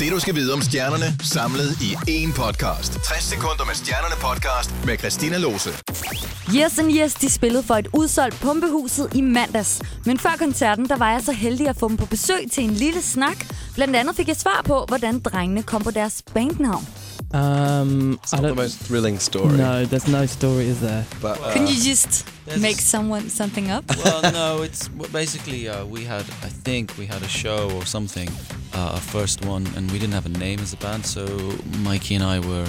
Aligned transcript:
Det 0.00 0.12
du 0.12 0.20
skal 0.20 0.34
vide 0.34 0.52
om 0.52 0.62
stjernerne, 0.62 1.04
samlet 1.24 1.70
i 1.80 1.90
én 1.94 2.32
podcast. 2.34 2.92
60 2.92 3.22
sekunder 3.24 3.64
med 3.64 3.74
stjernerne 3.74 4.14
podcast 4.20 4.70
med 4.86 4.98
Christina 4.98 5.38
Lose. 5.38 5.70
Yes 6.56 6.78
and 6.78 6.90
Yes, 6.92 7.14
de 7.14 7.30
spillede 7.30 7.62
for 7.62 7.74
et 7.74 7.88
udsolgt 7.94 8.40
pumpehuset 8.40 9.14
i 9.14 9.20
mandags. 9.20 9.82
Men 10.06 10.18
før 10.18 10.30
koncerten, 10.38 10.88
der 10.88 10.96
var 10.96 11.10
jeg 11.12 11.22
så 11.22 11.32
heldig 11.32 11.68
at 11.68 11.76
få 11.76 11.88
dem 11.88 11.96
på 11.96 12.06
besøg 12.06 12.50
til 12.52 12.64
en 12.64 12.70
lille 12.70 13.02
snak. 13.02 13.46
Blandt 13.74 13.96
andet 13.96 14.16
fik 14.16 14.28
jeg 14.28 14.36
svar 14.36 14.62
på, 14.64 14.84
hvordan 14.88 15.20
drengene 15.20 15.62
kom 15.62 15.82
på 15.82 15.90
deres 15.90 16.22
bandnavn. 16.34 16.86
Um, 17.32 18.18
It's 18.22 18.32
I 18.32 18.36
not 18.36 18.42
the 18.42 18.48
don't. 18.48 18.56
most 18.56 18.78
thrilling 18.78 19.18
story. 19.18 19.56
No, 19.56 19.84
there's 19.84 20.08
no 20.08 20.26
story, 20.26 20.66
is 20.68 20.80
there? 20.80 21.04
But 21.20 21.40
uh, 21.40 21.52
Can 21.52 21.66
you 21.66 21.74
just 21.74 22.24
make 22.60 22.76
someone 22.76 23.28
something 23.28 23.70
up? 23.70 23.84
well, 24.04 24.22
no, 24.32 24.62
it's 24.62 24.88
basically 24.88 25.68
uh, 25.68 25.84
we 25.84 26.04
had, 26.04 26.22
I 26.42 26.48
think 26.48 26.96
we 26.98 27.06
had 27.06 27.22
a 27.22 27.28
show 27.28 27.70
or 27.72 27.84
something, 27.84 28.28
uh, 28.74 28.92
our 28.94 29.00
first 29.00 29.44
one, 29.44 29.66
and 29.76 29.90
we 29.90 29.98
didn't 29.98 30.14
have 30.14 30.26
a 30.26 30.38
name 30.38 30.60
as 30.60 30.72
a 30.72 30.76
band, 30.76 31.04
so 31.04 31.26
Mikey 31.80 32.14
and 32.14 32.24
I 32.24 32.38
were 32.40 32.66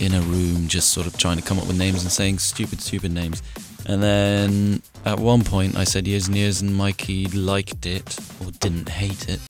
in 0.00 0.14
a 0.14 0.20
room 0.22 0.68
just 0.68 0.90
sort 0.90 1.06
of 1.06 1.16
trying 1.16 1.36
to 1.38 1.42
come 1.42 1.58
up 1.58 1.66
with 1.66 1.76
names 1.78 2.02
and 2.02 2.10
saying 2.12 2.38
stupid, 2.38 2.80
stupid 2.80 3.12
names. 3.12 3.42
And 3.86 4.02
then 4.02 4.82
at 5.04 5.18
one 5.18 5.44
point 5.44 5.76
I 5.76 5.84
said 5.84 6.06
years 6.06 6.26
and 6.28 6.36
years, 6.36 6.60
and 6.60 6.74
Mikey 6.76 7.26
liked 7.26 7.86
it 7.86 8.18
or 8.44 8.50
didn't 8.50 8.88
hate 8.88 9.28
it. 9.28 9.40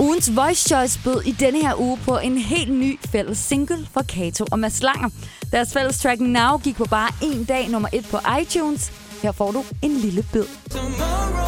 Ugens 0.00 0.36
Voice 0.36 0.68
Choice 0.68 1.00
bød 1.04 1.22
i 1.24 1.32
denne 1.32 1.60
her 1.62 1.80
uge 1.80 1.98
på 2.04 2.18
en 2.18 2.38
helt 2.38 2.72
ny 2.72 2.98
fælles 3.12 3.38
single 3.38 3.86
for 3.92 4.02
Kato 4.02 4.44
og 4.52 4.58
Mads 4.58 4.82
Langer. 4.82 5.08
Deres 5.52 5.72
fælles 5.72 5.98
track 5.98 6.20
Now 6.20 6.58
gik 6.58 6.76
på 6.76 6.84
bare 6.84 7.10
en 7.22 7.44
dag 7.44 7.68
nummer 7.68 7.88
et 7.92 8.06
på 8.10 8.18
iTunes. 8.40 8.92
Her 9.22 9.32
får 9.32 9.50
du 9.50 9.64
en 9.82 9.90
lille 9.90 10.24
bid. 10.32 10.44
Tomorrow. 10.70 11.45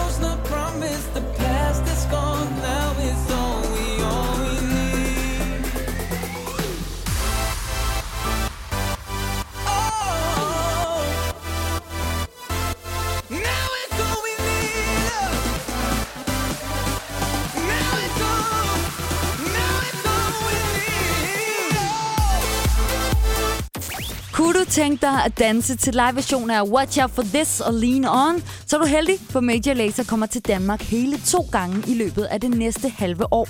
Kunne 24.38 24.60
du 24.60 24.64
tænke 24.64 25.00
dig 25.00 25.24
at 25.24 25.38
danse 25.38 25.76
til 25.76 25.92
live-version 25.92 26.50
af 26.50 26.62
Watch 26.62 27.02
Out 27.02 27.10
For 27.10 27.22
This 27.22 27.60
og 27.60 27.74
Lean 27.74 28.04
On, 28.04 28.42
så 28.66 28.76
er 28.76 28.80
du 28.80 28.86
heldig, 28.86 29.14
for 29.30 29.40
Major 29.40 29.72
Lazer 29.74 30.04
kommer 30.04 30.26
til 30.26 30.40
Danmark 30.40 30.82
hele 30.82 31.20
to 31.26 31.48
gange 31.52 31.82
i 31.86 31.94
løbet 31.94 32.24
af 32.24 32.40
det 32.40 32.50
næste 32.50 32.88
halve 32.88 33.32
år. 33.32 33.48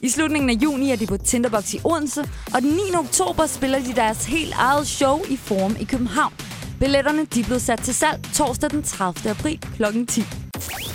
I 0.00 0.08
slutningen 0.08 0.50
af 0.50 0.54
juni 0.54 0.90
er 0.90 0.96
de 0.96 1.06
på 1.06 1.16
Tinderbox 1.16 1.74
i 1.74 1.80
Odense, 1.84 2.20
og 2.54 2.62
den 2.62 2.70
9. 2.70 2.76
oktober 2.98 3.46
spiller 3.46 3.78
de 3.78 3.92
deres 3.94 4.26
helt 4.26 4.54
eget 4.56 4.86
show 4.86 5.20
i 5.28 5.36
Forum 5.36 5.76
i 5.80 5.84
København. 5.84 6.32
Billetterne 6.78 7.24
de 7.24 7.44
blev 7.44 7.58
sat 7.58 7.80
til 7.80 7.94
salg 7.94 8.20
torsdag 8.34 8.70
den 8.70 8.82
30. 8.82 9.30
april 9.30 9.58
kl. 9.76 10.06
10. 10.06 10.22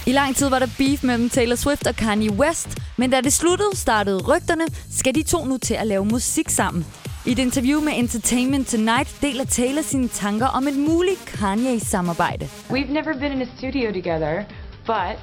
I 0.06 0.12
lang 0.12 0.36
tid 0.36 0.50
var 0.50 0.60
der 0.60 0.70
beef 0.78 1.04
mellem 1.04 1.30
Taylor 1.30 1.56
Swift 1.56 1.88
og 1.88 1.96
Kanye 1.96 2.32
West, 2.32 2.68
men 2.98 3.10
da 3.10 3.22
det 3.22 3.34
sluttede, 3.34 3.70
startede 3.74 4.18
rygterne, 4.18 4.66
skal 4.92 5.16
de 5.16 5.24
to 5.24 5.46
nu 5.46 5.58
til 5.58 5.74
at 5.74 5.88
lave 5.88 6.06
musik 6.06 6.50
sammen. 6.50 6.86
I 7.28 7.32
et 7.32 7.40
interview 7.40 7.82
med 7.82 7.94
Entertainment 7.98 8.68
Tonight 8.68 9.22
deler 9.22 9.46
Taylor 9.46 9.82
sine 9.82 10.08
tanker 10.08 10.46
om 10.46 10.68
et 10.68 10.78
muligt 10.78 11.26
Kanye-samarbejde. 11.26 12.50
We've 12.70 12.94
never 12.94 13.14
been 13.14 13.32
in 13.32 13.42
a 13.42 13.58
studio 13.58 13.92
together, 13.92 14.46
but 14.86 15.18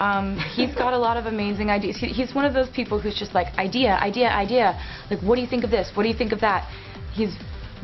um, 0.00 0.38
he's 0.56 0.74
got 0.74 0.92
a 0.94 0.98
lot 0.98 1.16
of 1.18 1.26
amazing 1.26 1.70
ideas. 1.70 1.96
He, 1.96 2.06
he's 2.06 2.34
one 2.34 2.46
of 2.46 2.54
those 2.54 2.70
people 2.70 2.98
who's 2.98 3.18
just 3.18 3.34
like, 3.34 3.48
idea, 3.58 3.98
idea, 4.06 4.30
idea. 4.42 4.74
Like, 5.10 5.20
what 5.22 5.34
do 5.34 5.42
you 5.42 5.46
think 5.46 5.64
of 5.64 5.70
this? 5.70 5.90
What 5.94 6.04
do 6.04 6.08
you 6.08 6.16
think 6.16 6.32
of 6.32 6.40
that? 6.40 6.62
He's 7.12 7.34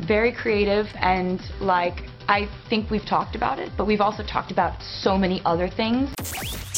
very 0.07 0.31
creative, 0.31 0.87
and 0.99 1.39
like, 1.61 1.97
I 2.29 2.47
think 2.69 2.91
we've 2.91 3.05
talked 3.05 3.35
about 3.35 3.57
it, 3.65 3.71
but 3.77 3.87
we've 3.87 4.05
also 4.05 4.23
talked 4.23 4.51
about 4.51 4.73
so 5.03 5.17
many 5.17 5.41
other 5.45 5.67
things. 5.69 6.09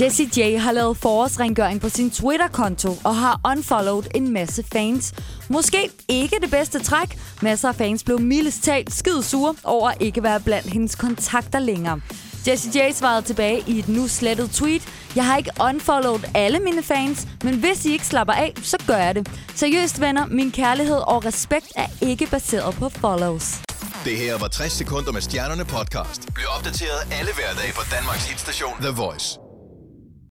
Jessie 0.02 0.30
J 0.38 0.58
har 0.58 0.72
lavet 0.72 0.98
forårsrengøring 0.98 1.82
på 1.82 1.90
sin 1.90 2.12
Twitter-konto 2.12 2.90
og 3.04 3.16
har 3.16 3.40
unfollowed 3.52 4.04
en 4.16 4.34
masse 4.34 4.64
fans. 4.74 5.14
Måske 5.50 5.90
ikke 6.10 6.36
det 6.42 6.52
bedste 6.52 6.80
træk. 6.80 7.20
Masser 7.42 7.70
af 7.70 7.76
fans 7.76 8.04
blev 8.04 8.20
mildest 8.22 8.64
talt 8.64 8.94
skide 8.94 9.24
sure 9.24 9.56
over 9.64 9.90
at 9.90 9.98
ikke 10.00 10.24
være 10.24 10.40
blandt 10.40 10.74
hendes 10.74 10.96
kontakter 10.96 11.60
længere. 11.60 12.02
Jessie 12.48 12.88
J 12.88 12.92
svarede 12.92 13.22
tilbage 13.22 13.64
i 13.68 13.80
et 13.80 13.90
nu 13.90 14.08
slettet 14.08 14.52
tweet. 14.52 14.82
Jeg 15.16 15.26
har 15.26 15.38
ikke 15.38 15.52
unfollowed 15.70 16.24
alle 16.36 16.60
mine 16.60 16.84
fans, 16.84 17.28
men 17.44 17.60
hvis 17.60 17.86
I 17.86 17.92
ikke 17.92 18.06
slapper 18.06 18.34
af, 18.34 18.54
så 18.64 18.78
gør 18.88 18.98
jeg 18.98 19.16
det. 19.16 19.30
Seriøst 19.56 20.02
venner, 20.02 20.26
min 20.26 20.52
kærlighed 20.52 21.00
og 21.08 21.26
respekt 21.26 21.68
er 21.76 21.88
ikke 22.02 22.28
baseret 22.32 22.76
på 22.76 22.90
follows. 22.90 23.62
Det 24.06 24.18
her 24.18 24.38
var 24.38 24.48
60 24.48 24.74
sekunder 24.74 25.12
med 25.12 25.22
stjernerne 25.22 25.66
podcast. 25.66 26.34
Bliv 26.36 26.46
opdateret 26.58 27.02
alle 27.12 27.32
hverdage 27.34 27.74
på 27.74 27.82
Danmarks 27.92 28.26
hitstation 28.30 28.74
The 28.82 28.90
Voice. 28.90 29.41